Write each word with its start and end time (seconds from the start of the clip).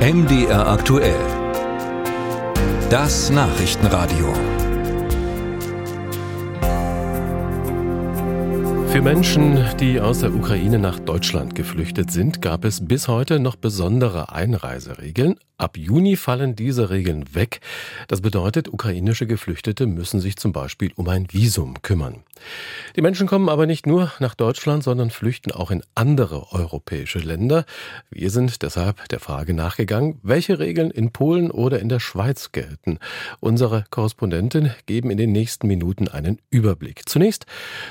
MDR 0.00 0.66
aktuell. 0.66 1.20
Das 2.88 3.28
Nachrichtenradio. 3.28 4.32
Für 8.88 9.02
Menschen, 9.02 9.62
die 9.78 10.00
aus 10.00 10.20
der 10.20 10.34
Ukraine 10.34 10.78
nach 10.78 11.00
Deutschland 11.00 11.54
geflüchtet 11.54 12.10
sind, 12.10 12.40
gab 12.40 12.64
es 12.64 12.82
bis 12.88 13.08
heute 13.08 13.40
noch 13.40 13.56
besondere 13.56 14.32
Einreiseregeln. 14.32 15.34
Ab 15.60 15.76
Juni 15.76 16.16
fallen 16.16 16.56
diese 16.56 16.88
Regeln 16.88 17.34
weg. 17.34 17.60
Das 18.08 18.22
bedeutet, 18.22 18.72
ukrainische 18.72 19.26
Geflüchtete 19.26 19.86
müssen 19.86 20.18
sich 20.18 20.36
zum 20.36 20.52
Beispiel 20.52 20.90
um 20.96 21.06
ein 21.06 21.26
Visum 21.30 21.82
kümmern. 21.82 22.24
Die 22.96 23.02
Menschen 23.02 23.26
kommen 23.26 23.50
aber 23.50 23.66
nicht 23.66 23.86
nur 23.86 24.10
nach 24.20 24.34
Deutschland, 24.34 24.82
sondern 24.82 25.10
flüchten 25.10 25.52
auch 25.52 25.70
in 25.70 25.82
andere 25.94 26.50
europäische 26.52 27.18
Länder. 27.18 27.66
Wir 28.08 28.30
sind 28.30 28.62
deshalb 28.62 29.06
der 29.10 29.20
Frage 29.20 29.52
nachgegangen, 29.52 30.18
welche 30.22 30.58
Regeln 30.58 30.90
in 30.90 31.12
Polen 31.12 31.50
oder 31.50 31.80
in 31.80 31.90
der 31.90 32.00
Schweiz 32.00 32.52
gelten. 32.52 32.98
Unsere 33.40 33.84
Korrespondenten 33.90 34.74
geben 34.86 35.10
in 35.10 35.18
den 35.18 35.32
nächsten 35.32 35.66
Minuten 35.66 36.08
einen 36.08 36.38
Überblick. 36.48 37.06
Zunächst 37.06 37.44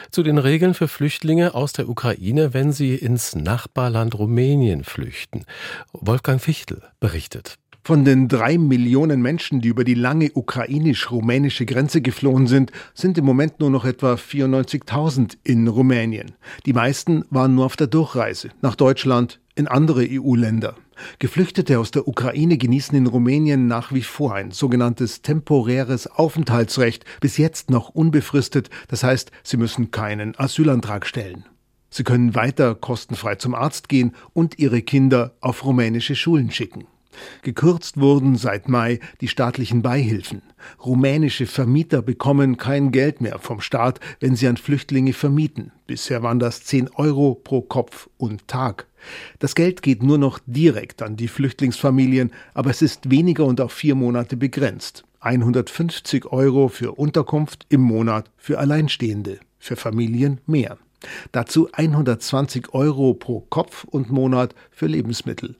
zu 0.09 0.23
den 0.23 0.39
Regeln 0.39 0.73
für 0.73 0.88
Flüchtlinge 0.88 1.53
aus 1.53 1.73
der 1.73 1.88
Ukraine, 1.88 2.55
wenn 2.55 2.71
sie 2.71 2.95
ins 2.95 3.35
Nachbarland 3.35 4.17
Rumänien 4.17 4.83
flüchten. 4.83 5.45
Wolfgang 5.93 6.41
Fichtel 6.41 6.81
berichtet. 6.99 7.58
Von 7.83 8.05
den 8.05 8.27
drei 8.27 8.57
Millionen 8.57 9.21
Menschen, 9.21 9.61
die 9.61 9.69
über 9.69 9.83
die 9.83 9.95
lange 9.95 10.31
ukrainisch-rumänische 10.33 11.65
Grenze 11.65 12.02
geflohen 12.02 12.45
sind, 12.45 12.71
sind 12.93 13.17
im 13.17 13.25
Moment 13.25 13.59
nur 13.59 13.69
noch 13.69 13.85
etwa 13.85 14.13
94.000 14.13 15.38
in 15.43 15.67
Rumänien. 15.67 16.33
Die 16.65 16.73
meisten 16.73 17.25
waren 17.29 17.55
nur 17.55 17.65
auf 17.65 17.77
der 17.77 17.88
Durchreise 17.88 18.49
nach 18.61 18.75
Deutschland, 18.75 19.39
in 19.55 19.67
andere 19.67 20.07
EU-Länder. 20.09 20.75
Geflüchtete 21.19 21.79
aus 21.79 21.91
der 21.91 22.07
Ukraine 22.07 22.57
genießen 22.57 22.97
in 22.97 23.07
Rumänien 23.07 23.67
nach 23.67 23.94
wie 23.94 24.03
vor 24.03 24.33
ein 24.33 24.52
sogenanntes 24.52 25.22
temporäres 25.22 26.07
Aufenthaltsrecht, 26.07 27.05
bis 27.19 27.38
jetzt 27.38 27.69
noch 27.69 27.89
unbefristet, 27.89 28.69
das 28.88 29.03
heißt, 29.03 29.31
sie 29.44 29.57
müssen 29.57 29.91
keinen 29.91 30.38
Asylantrag 30.38 31.05
stellen. 31.05 31.45
Sie 31.89 32.03
können 32.03 32.35
weiter 32.35 32.75
kostenfrei 32.75 33.35
zum 33.35 33.55
Arzt 33.55 33.89
gehen 33.89 34.13
und 34.33 34.59
ihre 34.59 34.81
Kinder 34.81 35.33
auf 35.41 35.66
rumänische 35.66 36.16
Schulen 36.16 36.52
schicken. 36.52 36.85
Gekürzt 37.41 37.99
wurden 37.99 38.35
seit 38.35 38.69
Mai 38.69 38.99
die 39.21 39.27
staatlichen 39.27 39.81
Beihilfen. 39.81 40.41
Rumänische 40.83 41.45
Vermieter 41.45 42.01
bekommen 42.01 42.57
kein 42.57 42.91
Geld 42.91 43.21
mehr 43.21 43.39
vom 43.39 43.61
Staat, 43.61 43.99
wenn 44.19 44.35
sie 44.35 44.47
an 44.47 44.57
Flüchtlinge 44.57 45.13
vermieten. 45.13 45.71
Bisher 45.88 46.21
waren 46.23 46.39
das 46.39 46.63
10 46.63 46.89
Euro 46.95 47.35
pro 47.35 47.61
Kopf 47.61 48.09
und 48.17 48.47
Tag. 48.47 48.88
Das 49.39 49.55
Geld 49.55 49.81
geht 49.81 50.03
nur 50.03 50.17
noch 50.17 50.39
direkt 50.45 51.01
an 51.01 51.16
die 51.16 51.27
Flüchtlingsfamilien, 51.27 52.31
aber 52.53 52.69
es 52.69 52.81
ist 52.81 53.09
weniger 53.09 53.45
und 53.45 53.61
auf 53.61 53.71
vier 53.71 53.95
Monate 53.95 54.38
begrenzt. 54.38 55.05
150 55.21 56.27
Euro 56.27 56.67
für 56.69 56.94
Unterkunft 56.94 57.66
im 57.69 57.81
Monat 57.81 58.29
für 58.38 58.59
Alleinstehende, 58.59 59.39
für 59.57 59.75
Familien 59.75 60.39
mehr. 60.45 60.77
Dazu 61.31 61.69
120 61.71 62.73
Euro 62.73 63.13
pro 63.13 63.41
Kopf 63.49 63.85
und 63.85 64.11
Monat 64.11 64.53
für 64.71 64.88
Lebensmittel. 64.88 65.55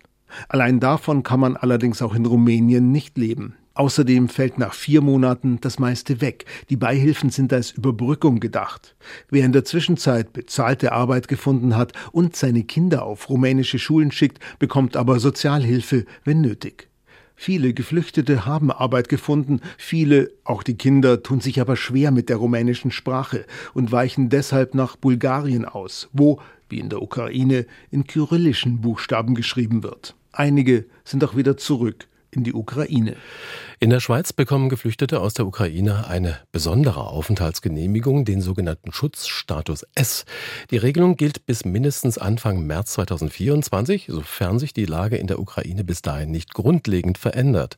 Allein 0.48 0.80
davon 0.80 1.24
kann 1.24 1.40
man 1.40 1.58
allerdings 1.58 2.02
auch 2.02 2.16
in 2.16 2.26
Rumänien 2.26 2.92
nicht 2.92 3.18
leben. 3.18 3.56
Außerdem 3.80 4.28
fällt 4.28 4.58
nach 4.58 4.74
vier 4.74 5.00
Monaten 5.00 5.60
das 5.62 5.80
meiste 5.80 6.20
weg. 6.20 6.44
Die 6.70 6.76
Beihilfen 6.76 7.30
sind 7.30 7.54
als 7.54 7.72
Überbrückung 7.72 8.42
gedacht. 8.42 8.94
Wer 9.30 9.46
in 9.46 9.54
der 9.54 9.64
Zwischenzeit 9.64 10.34
bezahlte 10.34 10.92
Arbeit 10.92 11.30
gefunden 11.30 11.78
hat 11.78 11.94
und 12.12 12.36
seine 12.36 12.64
Kinder 12.64 13.04
auf 13.04 13.30
rumänische 13.30 13.80
Schulen 13.80 14.12
schickt, 14.12 14.40
bekommt 14.60 14.98
aber 14.98 15.22
Sozialhilfe, 15.22 16.06
wenn 16.26 16.42
nötig. 16.42 16.90
Viele 17.38 17.74
Geflüchtete 17.74 18.46
haben 18.46 18.70
Arbeit 18.70 19.08
gefunden, 19.08 19.62
viele, 19.78 20.30
auch 20.44 20.62
die 20.62 20.76
Kinder, 20.76 21.24
tun 21.24 21.40
sich 21.40 21.62
aber 21.62 21.78
schwer 21.78 22.12
mit 22.12 22.28
der 22.28 22.36
rumänischen 22.36 22.92
Sprache 22.92 23.46
und 23.74 23.94
weichen 23.94 24.28
deshalb 24.28 24.76
nach 24.76 24.98
Bulgarien 24.98 25.64
aus, 25.64 26.10
wo, 26.12 26.42
wie 26.68 26.80
in 26.80 26.90
der 26.90 27.02
Ukraine, 27.02 27.66
in 27.92 28.06
kyrillischen 28.06 28.82
Buchstaben 28.82 29.36
geschrieben 29.36 29.84
wird. 29.84 30.16
Einige 30.40 30.86
sind 31.04 31.22
auch 31.26 31.36
wieder 31.36 31.58
zurück 31.58 32.08
in 32.32 32.46
die 32.46 32.54
Ukraine. 32.54 33.18
In 33.82 33.90
der 33.90 34.00
Schweiz 34.00 34.32
bekommen 34.32 34.70
Geflüchtete 34.70 35.20
aus 35.20 35.34
der 35.34 35.46
Ukraine 35.46 36.08
eine 36.08 36.38
besondere 36.54 37.08
Aufenthaltsgenehmigung, 37.08 38.24
den 38.24 38.40
sogenannten 38.40 38.94
Schutzstatus 38.94 39.86
S. 39.96 40.24
Die 40.72 40.78
Regelung 40.78 41.18
gilt 41.18 41.46
bis 41.46 41.66
mindestens 41.66 42.18
Anfang 42.18 42.66
März 42.66 42.94
2024, 42.94 44.06
sofern 44.08 44.60
sich 44.60 44.72
die 44.72 44.86
Lage 44.86 45.18
in 45.18 45.28
der 45.28 45.40
Ukraine 45.40 45.84
bis 45.84 46.02
dahin 46.02 46.32
nicht 46.32 46.54
grundlegend 46.54 47.18
verändert. 47.18 47.76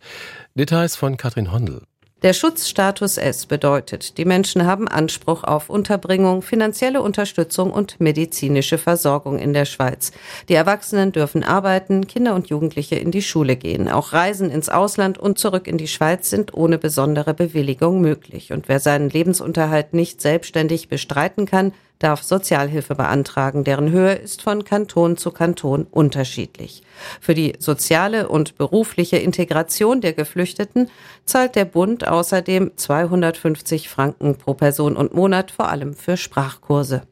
Details 0.53 0.95
von 0.95 1.17
Katrin 1.17 1.51
Hondel. 1.51 1.81
Der 2.21 2.33
Schutzstatus 2.33 3.17
S 3.17 3.47
bedeutet, 3.47 4.19
die 4.19 4.25
Menschen 4.25 4.67
haben 4.67 4.87
Anspruch 4.87 5.43
auf 5.43 5.71
Unterbringung, 5.71 6.43
finanzielle 6.43 7.01
Unterstützung 7.01 7.71
und 7.71 7.99
medizinische 7.99 8.77
Versorgung 8.77 9.39
in 9.39 9.53
der 9.53 9.65
Schweiz. 9.65 10.11
Die 10.47 10.53
Erwachsenen 10.53 11.11
dürfen 11.13 11.43
arbeiten, 11.43 12.05
Kinder 12.05 12.35
und 12.35 12.47
Jugendliche 12.47 12.93
in 12.93 13.09
die 13.09 13.23
Schule 13.23 13.55
gehen. 13.55 13.89
Auch 13.89 14.13
Reisen 14.13 14.51
ins 14.51 14.69
Ausland 14.69 15.17
und 15.17 15.39
zurück 15.39 15.65
in 15.67 15.79
die 15.79 15.87
Schweiz 15.87 16.29
sind 16.29 16.53
ohne 16.53 16.77
besondere 16.77 17.33
Bewilligung 17.33 18.01
möglich. 18.01 18.53
Und 18.53 18.69
wer 18.69 18.79
seinen 18.79 19.09
Lebensunterhalt 19.09 19.95
nicht 19.95 20.21
selbstständig 20.21 20.89
bestreiten 20.89 21.47
kann, 21.47 21.73
darf 22.03 22.23
Sozialhilfe 22.23 22.95
beantragen. 22.95 23.63
Deren 23.63 23.91
Höhe 23.91 24.13
ist 24.13 24.41
von 24.41 24.63
Kanton 24.63 25.17
zu 25.17 25.31
Kanton 25.31 25.87
unterschiedlich. 25.89 26.83
Für 27.19 27.33
die 27.33 27.53
soziale 27.59 28.27
und 28.27 28.57
berufliche 28.57 29.17
Integration 29.17 30.01
der 30.01 30.13
Geflüchteten 30.13 30.89
zahlt 31.25 31.55
der 31.55 31.65
Bund 31.65 32.07
außerdem 32.07 32.71
250 32.75 33.89
Franken 33.89 34.37
pro 34.37 34.53
Person 34.53 34.95
und 34.95 35.13
Monat, 35.13 35.51
vor 35.51 35.69
allem 35.69 35.93
für 35.93 36.17
Sprachkurse. 36.17 37.03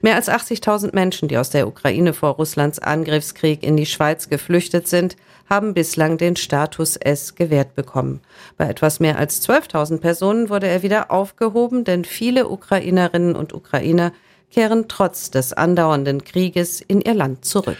Mehr 0.00 0.14
als 0.14 0.28
80.000 0.28 0.94
Menschen, 0.94 1.28
die 1.28 1.38
aus 1.38 1.50
der 1.50 1.68
Ukraine 1.68 2.12
vor 2.12 2.30
Russlands 2.30 2.78
Angriffskrieg 2.78 3.62
in 3.62 3.76
die 3.76 3.86
Schweiz 3.86 4.28
geflüchtet 4.28 4.88
sind, 4.88 5.16
haben 5.48 5.74
bislang 5.74 6.18
den 6.18 6.36
Status 6.36 6.96
S 6.96 7.34
gewährt 7.34 7.74
bekommen. 7.74 8.20
Bei 8.56 8.68
etwas 8.68 9.00
mehr 9.00 9.18
als 9.18 9.46
12.000 9.46 9.98
Personen 9.98 10.48
wurde 10.48 10.66
er 10.66 10.82
wieder 10.82 11.10
aufgehoben, 11.10 11.84
denn 11.84 12.04
viele 12.04 12.48
Ukrainerinnen 12.48 13.36
und 13.36 13.54
Ukrainer 13.54 14.12
kehren 14.50 14.88
trotz 14.88 15.30
des 15.30 15.52
andauernden 15.52 16.24
Krieges 16.24 16.80
in 16.80 17.00
ihr 17.00 17.14
Land 17.14 17.44
zurück. 17.44 17.76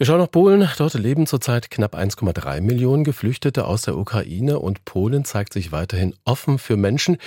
Wir 0.00 0.06
schauen 0.06 0.18
nach 0.18 0.30
Polen. 0.30 0.66
Dort 0.78 0.94
leben 0.94 1.26
zurzeit 1.26 1.70
knapp 1.70 1.94
1,3 1.94 2.62
Millionen 2.62 3.04
Geflüchtete 3.04 3.66
aus 3.66 3.82
der 3.82 3.98
Ukraine 3.98 4.58
und 4.58 4.86
Polen 4.86 5.26
zeigt 5.26 5.52
sich 5.52 5.72
weiterhin 5.72 6.14
offen 6.24 6.58
für 6.58 6.78
Menschen, 6.78 7.18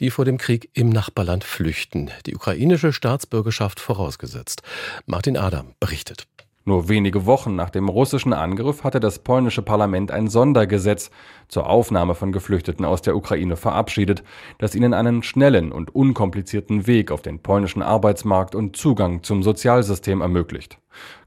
die 0.00 0.08
vor 0.08 0.24
dem 0.24 0.38
Krieg 0.38 0.70
im 0.72 0.88
Nachbarland 0.88 1.44
flüchten. 1.44 2.10
Die 2.24 2.34
ukrainische 2.34 2.94
Staatsbürgerschaft 2.94 3.80
vorausgesetzt. 3.80 4.62
Martin 5.04 5.36
Adam 5.36 5.74
berichtet. 5.78 6.26
Nur 6.64 6.88
wenige 6.88 7.26
Wochen 7.26 7.56
nach 7.56 7.70
dem 7.70 7.88
russischen 7.88 8.32
Angriff 8.32 8.84
hatte 8.84 9.00
das 9.00 9.18
polnische 9.18 9.62
Parlament 9.62 10.12
ein 10.12 10.28
Sondergesetz 10.28 11.10
zur 11.48 11.68
Aufnahme 11.68 12.14
von 12.14 12.30
Geflüchteten 12.30 12.84
aus 12.84 13.02
der 13.02 13.16
Ukraine 13.16 13.56
verabschiedet, 13.56 14.22
das 14.58 14.76
ihnen 14.76 14.94
einen 14.94 15.24
schnellen 15.24 15.72
und 15.72 15.92
unkomplizierten 15.92 16.86
Weg 16.86 17.10
auf 17.10 17.20
den 17.20 17.40
polnischen 17.40 17.82
Arbeitsmarkt 17.82 18.54
und 18.54 18.76
Zugang 18.76 19.24
zum 19.24 19.42
Sozialsystem 19.42 20.20
ermöglicht. 20.20 20.78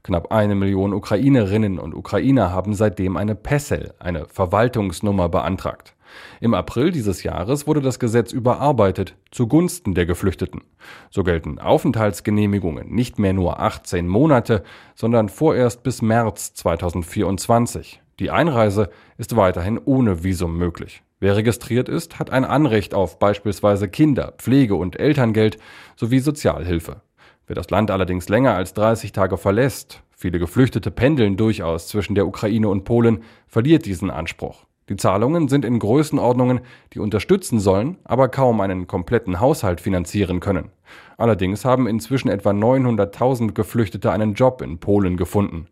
Knapp 0.02 0.32
eine 0.32 0.54
Million 0.54 0.94
Ukrainerinnen 0.94 1.78
und 1.78 1.94
Ukrainer 1.94 2.50
haben 2.52 2.72
seitdem 2.72 3.18
eine 3.18 3.34
PESEL, 3.34 3.92
eine 3.98 4.26
Verwaltungsnummer, 4.28 5.28
beantragt. 5.28 5.95
Im 6.40 6.54
April 6.54 6.90
dieses 6.90 7.22
Jahres 7.22 7.66
wurde 7.66 7.80
das 7.80 7.98
Gesetz 7.98 8.32
überarbeitet 8.32 9.16
zugunsten 9.30 9.94
der 9.94 10.06
Geflüchteten. 10.06 10.62
So 11.10 11.24
gelten 11.24 11.58
Aufenthaltsgenehmigungen 11.58 12.88
nicht 12.88 13.18
mehr 13.18 13.32
nur 13.32 13.60
18 13.60 14.06
Monate, 14.06 14.62
sondern 14.94 15.28
vorerst 15.28 15.82
bis 15.82 16.02
März 16.02 16.54
2024. 16.54 18.00
Die 18.18 18.30
Einreise 18.30 18.90
ist 19.18 19.36
weiterhin 19.36 19.78
ohne 19.84 20.24
Visum 20.24 20.56
möglich. 20.56 21.02
Wer 21.18 21.36
registriert 21.36 21.88
ist, 21.88 22.18
hat 22.18 22.30
ein 22.30 22.44
Anrecht 22.44 22.94
auf 22.94 23.18
beispielsweise 23.18 23.88
Kinder, 23.88 24.34
Pflege 24.36 24.74
und 24.74 25.00
Elterngeld 25.00 25.56
sowie 25.96 26.18
Sozialhilfe. 26.18 27.00
Wer 27.46 27.56
das 27.56 27.70
Land 27.70 27.90
allerdings 27.90 28.28
länger 28.28 28.54
als 28.54 28.74
30 28.74 29.12
Tage 29.12 29.38
verlässt, 29.38 30.02
viele 30.10 30.38
Geflüchtete 30.38 30.90
pendeln 30.90 31.36
durchaus 31.36 31.88
zwischen 31.88 32.14
der 32.14 32.26
Ukraine 32.26 32.68
und 32.68 32.84
Polen, 32.84 33.22
verliert 33.46 33.86
diesen 33.86 34.10
Anspruch. 34.10 34.65
Die 34.88 34.96
Zahlungen 34.96 35.48
sind 35.48 35.64
in 35.64 35.80
Größenordnungen, 35.80 36.60
die 36.92 37.00
unterstützen 37.00 37.58
sollen, 37.58 37.96
aber 38.04 38.28
kaum 38.28 38.60
einen 38.60 38.86
kompletten 38.86 39.40
Haushalt 39.40 39.80
finanzieren 39.80 40.38
können. 40.38 40.70
Allerdings 41.16 41.64
haben 41.64 41.88
inzwischen 41.88 42.28
etwa 42.28 42.50
900.000 42.50 43.52
Geflüchtete 43.52 44.12
einen 44.12 44.34
Job 44.34 44.62
in 44.62 44.78
Polen 44.78 45.16
gefunden. 45.16 45.66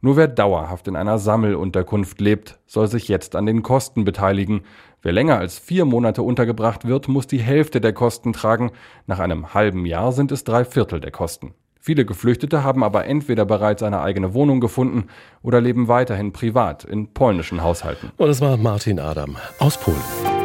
Nur 0.00 0.16
wer 0.16 0.28
dauerhaft 0.28 0.86
in 0.86 0.94
einer 0.94 1.18
Sammelunterkunft 1.18 2.20
lebt, 2.20 2.60
soll 2.66 2.86
sich 2.86 3.08
jetzt 3.08 3.34
an 3.34 3.46
den 3.46 3.62
Kosten 3.62 4.04
beteiligen. 4.04 4.62
Wer 5.02 5.12
länger 5.12 5.38
als 5.38 5.58
vier 5.58 5.84
Monate 5.84 6.22
untergebracht 6.22 6.86
wird, 6.86 7.08
muss 7.08 7.26
die 7.26 7.40
Hälfte 7.40 7.80
der 7.80 7.92
Kosten 7.92 8.32
tragen. 8.32 8.70
Nach 9.06 9.18
einem 9.18 9.52
halben 9.52 9.84
Jahr 9.84 10.12
sind 10.12 10.30
es 10.30 10.44
drei 10.44 10.64
Viertel 10.64 11.00
der 11.00 11.10
Kosten. 11.10 11.54
Viele 11.82 12.04
Geflüchtete 12.04 12.62
haben 12.62 12.84
aber 12.84 13.06
entweder 13.06 13.46
bereits 13.46 13.82
eine 13.82 14.02
eigene 14.02 14.34
Wohnung 14.34 14.60
gefunden 14.60 15.08
oder 15.42 15.62
leben 15.62 15.88
weiterhin 15.88 16.32
privat 16.32 16.84
in 16.84 17.12
polnischen 17.14 17.62
Haushalten. 17.62 18.12
Und 18.18 18.28
das 18.28 18.42
war 18.42 18.58
Martin 18.58 19.00
Adam 19.00 19.36
aus 19.58 19.78
Polen. 19.78 20.39